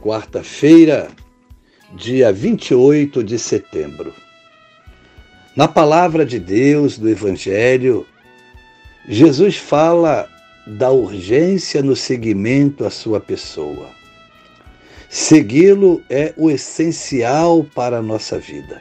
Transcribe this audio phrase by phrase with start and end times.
[0.00, 1.08] quarta-feira,
[1.92, 4.14] dia 28 de setembro.
[5.56, 8.06] Na palavra de Deus do Evangelho,
[9.08, 10.28] Jesus fala
[10.66, 13.88] da urgência no seguimento à sua pessoa.
[15.08, 18.80] Segui-lo é o essencial para a nossa vida.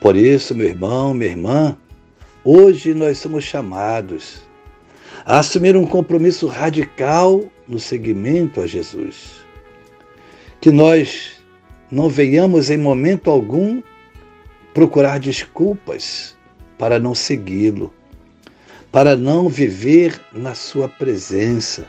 [0.00, 1.76] Por isso, meu irmão, minha irmã,
[2.44, 4.42] hoje nós somos chamados
[5.24, 9.47] a assumir um compromisso radical no seguimento a Jesus
[10.68, 11.40] que nós
[11.90, 13.82] não venhamos em momento algum
[14.74, 16.36] procurar desculpas
[16.76, 17.90] para não segui-lo,
[18.92, 21.86] para não viver na sua presença.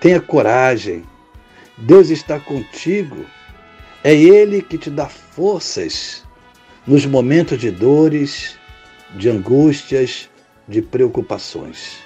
[0.00, 1.04] Tenha coragem,
[1.76, 3.24] Deus está contigo,
[4.02, 6.24] é Ele que te dá forças
[6.84, 8.56] nos momentos de dores,
[9.14, 10.28] de angústias,
[10.66, 11.98] de preocupações.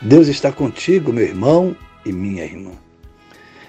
[0.00, 2.87] Deus está contigo, meu irmão e minha irmã.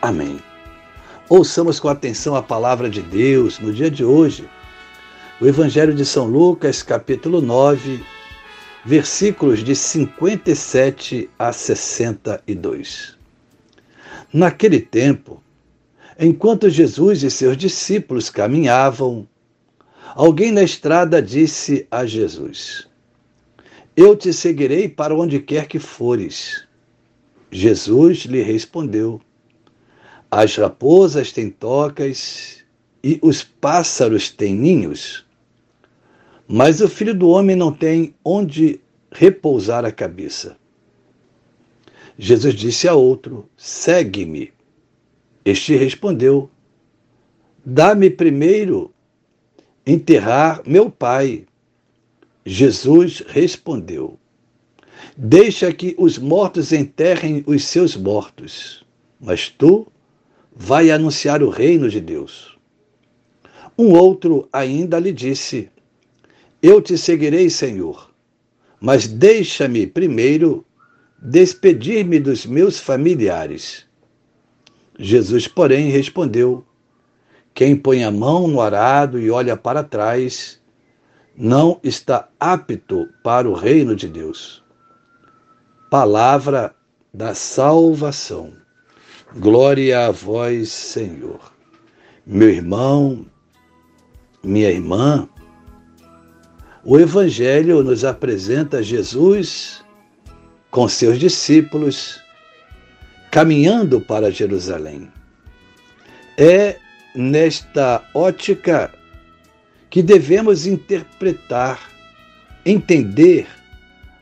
[0.00, 0.38] Amém.
[1.28, 4.48] Ouçamos com atenção a palavra de Deus no dia de hoje.
[5.40, 8.00] O Evangelho de São Lucas, capítulo 9,
[8.84, 13.18] versículos de 57 a 62.
[14.32, 15.42] Naquele tempo,
[16.16, 19.26] enquanto Jesus e seus discípulos caminhavam,
[20.14, 22.86] alguém na estrada disse a Jesus:
[23.96, 26.64] Eu te seguirei para onde quer que fores.
[27.50, 29.20] Jesus lhe respondeu:
[30.30, 32.64] as raposas têm tocas
[33.02, 35.24] e os pássaros têm ninhos,
[36.46, 38.80] mas o filho do homem não tem onde
[39.10, 40.56] repousar a cabeça.
[42.18, 44.52] Jesus disse a outro: Segue-me.
[45.44, 46.50] Este respondeu:
[47.64, 48.92] Dá-me primeiro
[49.86, 51.46] enterrar meu pai.
[52.44, 54.18] Jesus respondeu:
[55.16, 58.84] Deixa que os mortos enterrem os seus mortos,
[59.20, 59.86] mas tu
[60.60, 62.58] vai anunciar o reino de Deus.
[63.78, 65.70] Um outro ainda lhe disse:
[66.60, 68.10] Eu te seguirei, Senhor,
[68.80, 70.66] mas deixa-me primeiro
[71.22, 73.86] despedir-me dos meus familiares.
[74.98, 76.66] Jesus, porém, respondeu:
[77.54, 80.60] Quem põe a mão no arado e olha para trás,
[81.36, 84.64] não está apto para o reino de Deus.
[85.88, 86.74] Palavra
[87.14, 88.67] da salvação.
[89.36, 91.52] Glória a vós, Senhor.
[92.26, 93.26] Meu irmão,
[94.42, 95.28] minha irmã,
[96.82, 99.84] o Evangelho nos apresenta Jesus
[100.70, 102.18] com seus discípulos
[103.30, 105.12] caminhando para Jerusalém.
[106.38, 106.78] É
[107.14, 108.90] nesta ótica
[109.90, 111.90] que devemos interpretar,
[112.64, 113.46] entender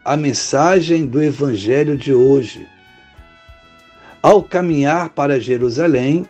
[0.05, 2.67] a mensagem do Evangelho de hoje
[4.23, 6.27] ao caminhar para Jerusalém,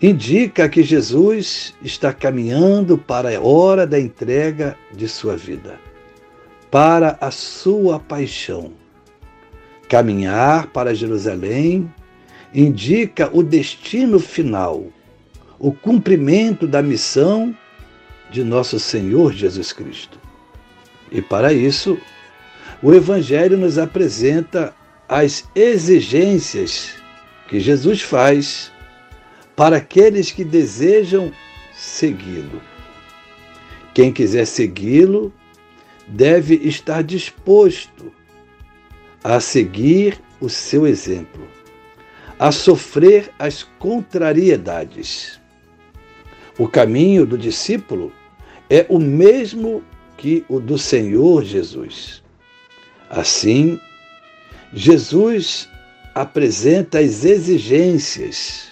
[0.00, 5.78] indica que Jesus está caminhando para a hora da entrega de sua vida,
[6.70, 8.72] para a sua paixão.
[9.88, 11.90] Caminhar para Jerusalém
[12.52, 14.84] indica o destino final,
[15.58, 17.56] o cumprimento da missão
[18.30, 20.18] de nosso Senhor Jesus Cristo.
[21.10, 21.98] E para isso,
[22.82, 24.74] o Evangelho nos apresenta
[25.08, 26.94] as exigências
[27.48, 28.72] que Jesus faz
[29.54, 31.32] para aqueles que desejam
[31.72, 32.60] segui-lo.
[33.92, 35.32] Quem quiser segui-lo
[36.08, 38.12] deve estar disposto
[39.22, 41.46] a seguir o seu exemplo,
[42.38, 45.40] a sofrer as contrariedades.
[46.58, 48.12] O caminho do discípulo
[48.68, 49.82] é o mesmo
[50.16, 52.22] que o do Senhor Jesus.
[53.08, 53.80] Assim,
[54.76, 55.68] Jesus
[56.12, 58.64] apresenta as exigências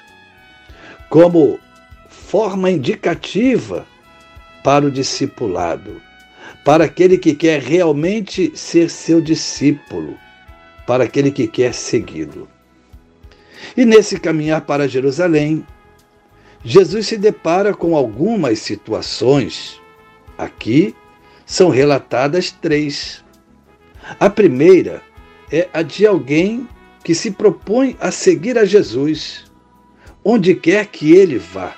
[1.08, 1.60] como
[2.08, 3.87] forma indicativa
[4.64, 6.02] para o discipulado,
[6.64, 10.19] para aquele que quer realmente ser seu discípulo,
[10.88, 12.49] para aquele que quer segui-lo.
[13.76, 15.64] E nesse caminhar para Jerusalém,
[16.64, 19.81] Jesus se depara com algumas situações.
[20.37, 20.96] Aqui
[21.46, 23.22] são relatadas três.
[24.19, 25.00] A primeira
[25.52, 26.66] é a de alguém
[27.04, 29.44] que se propõe a seguir a Jesus,
[30.25, 31.76] onde quer que ele vá.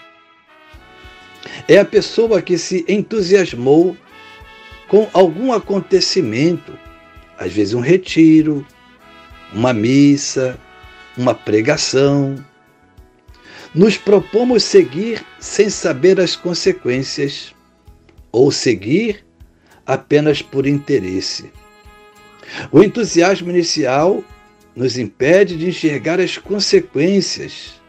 [1.66, 3.96] É a pessoa que se entusiasmou
[4.88, 6.78] com algum acontecimento,
[7.38, 8.64] às vezes um retiro,
[9.52, 10.58] uma missa,
[11.16, 12.36] uma pregação.
[13.74, 17.54] Nos propomos seguir sem saber as consequências,
[18.30, 19.24] ou seguir
[19.86, 21.50] apenas por interesse.
[22.70, 24.22] O entusiasmo inicial
[24.74, 27.80] nos impede de enxergar as consequências,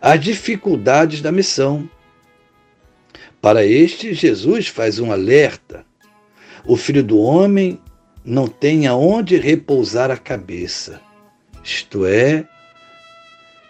[0.00, 1.88] as dificuldades da missão.
[3.40, 5.84] Para este, Jesus faz um alerta:
[6.64, 7.80] o filho do homem
[8.24, 11.00] não tem aonde repousar a cabeça.
[11.62, 12.46] Isto é,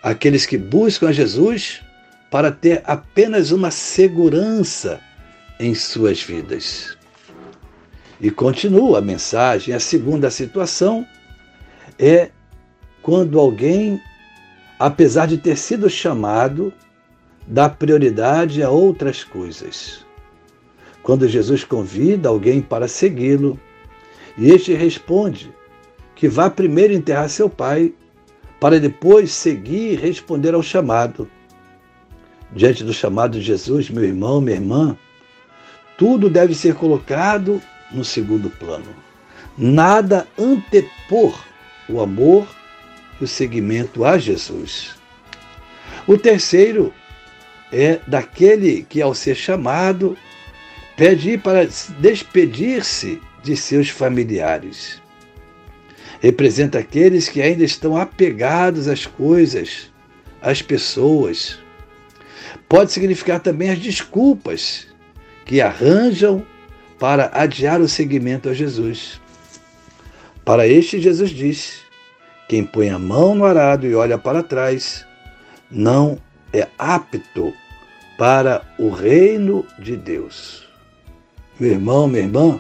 [0.03, 1.83] aqueles que buscam a Jesus
[2.31, 5.01] para ter apenas uma segurança
[5.59, 6.97] em suas vidas.
[8.21, 11.07] E continua a mensagem, a segunda situação
[11.99, 12.31] é
[13.03, 14.01] quando alguém,
[14.79, 16.73] apesar de ter sido chamado,
[17.47, 20.05] dá prioridade a outras coisas.
[21.03, 23.61] Quando Jesus convida alguém para segui-lo,
[24.39, 25.53] e este responde
[26.15, 27.93] que vá primeiro enterrar seu pai,
[28.61, 31.29] para depois seguir e responder ao chamado.
[32.53, 34.97] Diante do chamado de Jesus, meu irmão, minha irmã,
[35.99, 37.61] tudo deve ser colocado
[37.95, 38.95] no segundo plano.
[39.57, 41.43] Nada antepor
[41.89, 42.47] o amor
[43.21, 44.91] o seguimento a Jesus.
[46.07, 46.93] O terceiro
[47.73, 50.17] é daquele que, ao ser chamado,
[50.97, 51.69] pede para
[51.99, 55.01] despedir-se de seus familiares.
[56.21, 59.91] Representa aqueles que ainda estão apegados às coisas,
[60.41, 61.59] às pessoas.
[62.69, 64.87] Pode significar também as desculpas
[65.45, 66.45] que arranjam
[67.05, 69.21] para adiar o seguimento a Jesus.
[70.43, 71.83] Para este, Jesus diz:
[72.49, 75.05] quem põe a mão no arado e olha para trás
[75.71, 76.17] não
[76.51, 77.53] é apto
[78.17, 80.67] para o reino de Deus.
[81.61, 82.59] Meu irmão, minha irmã,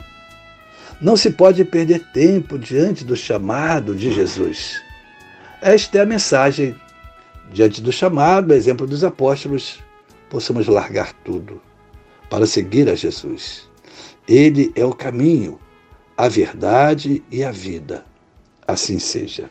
[1.00, 4.78] não se pode perder tempo diante do chamado de Jesus.
[5.62, 6.76] Esta é a mensagem.
[7.50, 9.78] Diante do chamado, exemplo dos apóstolos,
[10.28, 11.62] possamos largar tudo
[12.28, 13.72] para seguir a Jesus.
[14.26, 15.60] Ele é o caminho,
[16.16, 18.06] a verdade e a vida.
[18.66, 19.50] Assim seja.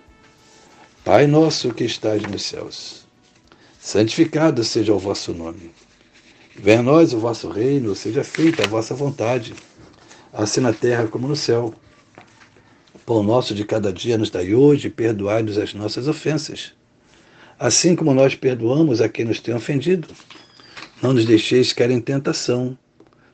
[1.05, 3.05] Pai nosso que estás nos céus,
[3.79, 5.71] santificado seja o vosso nome.
[6.55, 9.53] Venha a nós o vosso reino, seja feita a vossa vontade,
[10.31, 11.73] assim na terra como no céu.
[12.95, 16.73] O pão nosso de cada dia nos dai hoje, perdoai-nos as nossas ofensas,
[17.59, 20.07] assim como nós perdoamos a quem nos tem ofendido.
[21.01, 22.77] Não nos deixeis cair em tentação,